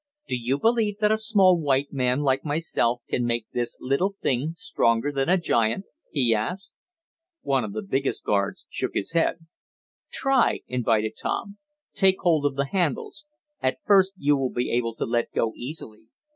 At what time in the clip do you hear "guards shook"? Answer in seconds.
8.31-8.95